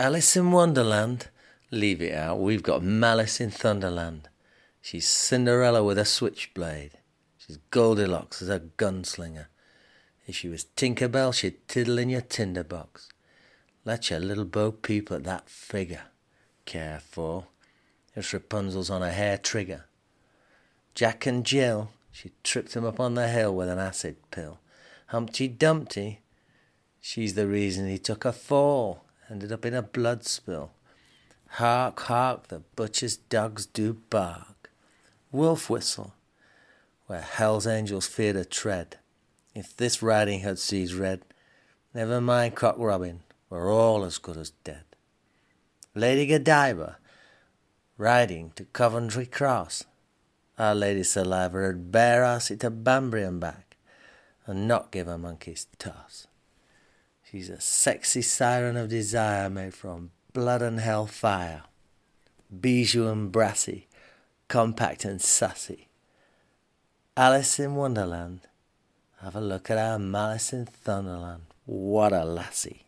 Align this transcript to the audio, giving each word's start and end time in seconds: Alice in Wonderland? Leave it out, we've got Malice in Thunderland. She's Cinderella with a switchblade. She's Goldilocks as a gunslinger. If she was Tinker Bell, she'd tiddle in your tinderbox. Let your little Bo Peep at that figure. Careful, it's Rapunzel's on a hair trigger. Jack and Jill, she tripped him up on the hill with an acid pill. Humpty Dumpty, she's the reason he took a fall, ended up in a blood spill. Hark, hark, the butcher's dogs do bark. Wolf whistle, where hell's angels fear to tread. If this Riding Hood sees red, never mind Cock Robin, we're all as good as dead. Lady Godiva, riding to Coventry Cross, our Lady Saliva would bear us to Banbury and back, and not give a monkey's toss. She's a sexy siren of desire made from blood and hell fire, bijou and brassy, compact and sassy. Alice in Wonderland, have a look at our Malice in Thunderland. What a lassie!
Alice 0.00 0.34
in 0.34 0.50
Wonderland? 0.50 1.28
Leave 1.70 2.00
it 2.00 2.14
out, 2.14 2.40
we've 2.40 2.62
got 2.62 2.82
Malice 2.82 3.38
in 3.38 3.50
Thunderland. 3.50 4.30
She's 4.80 5.06
Cinderella 5.06 5.84
with 5.84 5.98
a 5.98 6.06
switchblade. 6.06 6.92
She's 7.36 7.58
Goldilocks 7.70 8.40
as 8.40 8.48
a 8.48 8.60
gunslinger. 8.60 9.48
If 10.26 10.36
she 10.36 10.48
was 10.48 10.64
Tinker 10.64 11.06
Bell, 11.06 11.32
she'd 11.32 11.68
tiddle 11.68 11.98
in 11.98 12.08
your 12.08 12.22
tinderbox. 12.22 13.10
Let 13.84 14.08
your 14.08 14.20
little 14.20 14.46
Bo 14.46 14.72
Peep 14.72 15.12
at 15.12 15.24
that 15.24 15.50
figure. 15.50 16.04
Careful, 16.64 17.48
it's 18.16 18.32
Rapunzel's 18.32 18.88
on 18.88 19.02
a 19.02 19.10
hair 19.10 19.36
trigger. 19.36 19.84
Jack 20.94 21.26
and 21.26 21.44
Jill, 21.44 21.90
she 22.10 22.32
tripped 22.42 22.74
him 22.74 22.86
up 22.86 23.00
on 23.00 23.16
the 23.16 23.28
hill 23.28 23.54
with 23.54 23.68
an 23.68 23.78
acid 23.78 24.16
pill. 24.30 24.60
Humpty 25.08 25.46
Dumpty, 25.46 26.20
she's 27.02 27.34
the 27.34 27.46
reason 27.46 27.86
he 27.86 27.98
took 27.98 28.24
a 28.24 28.32
fall, 28.32 29.04
ended 29.30 29.52
up 29.52 29.64
in 29.64 29.74
a 29.74 29.82
blood 29.82 30.24
spill. 30.24 30.72
Hark, 31.54 32.00
hark, 32.00 32.48
the 32.48 32.62
butcher's 32.76 33.16
dogs 33.16 33.66
do 33.66 33.94
bark. 34.10 34.70
Wolf 35.32 35.70
whistle, 35.70 36.14
where 37.06 37.20
hell's 37.20 37.66
angels 37.66 38.06
fear 38.06 38.32
to 38.32 38.44
tread. 38.44 38.98
If 39.54 39.76
this 39.76 40.02
Riding 40.02 40.40
Hood 40.40 40.58
sees 40.58 40.94
red, 40.94 41.22
never 41.94 42.20
mind 42.20 42.56
Cock 42.56 42.76
Robin, 42.78 43.20
we're 43.48 43.72
all 43.72 44.04
as 44.04 44.18
good 44.18 44.36
as 44.36 44.50
dead. 44.64 44.84
Lady 45.94 46.26
Godiva, 46.26 46.98
riding 47.98 48.52
to 48.56 48.64
Coventry 48.64 49.26
Cross, 49.26 49.84
our 50.58 50.74
Lady 50.74 51.02
Saliva 51.02 51.58
would 51.58 51.90
bear 51.90 52.24
us 52.24 52.48
to 52.48 52.70
Banbury 52.70 53.24
and 53.24 53.40
back, 53.40 53.76
and 54.46 54.68
not 54.68 54.92
give 54.92 55.08
a 55.08 55.18
monkey's 55.18 55.66
toss. 55.78 56.26
She's 57.30 57.48
a 57.48 57.60
sexy 57.60 58.22
siren 58.22 58.76
of 58.76 58.88
desire 58.88 59.48
made 59.48 59.72
from 59.72 60.10
blood 60.32 60.62
and 60.62 60.80
hell 60.80 61.06
fire, 61.06 61.62
bijou 62.50 63.06
and 63.06 63.30
brassy, 63.30 63.86
compact 64.48 65.04
and 65.04 65.22
sassy. 65.22 65.86
Alice 67.16 67.60
in 67.60 67.76
Wonderland, 67.76 68.40
have 69.20 69.36
a 69.36 69.40
look 69.40 69.70
at 69.70 69.78
our 69.78 69.96
Malice 69.96 70.52
in 70.52 70.66
Thunderland. 70.66 71.42
What 71.66 72.12
a 72.12 72.24
lassie! 72.24 72.86